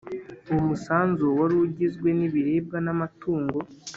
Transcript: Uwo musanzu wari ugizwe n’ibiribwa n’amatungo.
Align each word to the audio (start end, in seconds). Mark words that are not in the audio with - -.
Uwo 0.49 0.61
musanzu 0.69 1.25
wari 1.37 1.55
ugizwe 1.65 2.07
n’ibiribwa 2.17 2.77
n’amatungo. 2.85 3.57